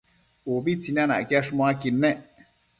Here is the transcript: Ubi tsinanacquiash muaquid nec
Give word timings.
Ubi 0.53 0.73
tsinanacquiash 0.81 1.49
muaquid 1.61 1.95
nec 2.03 2.19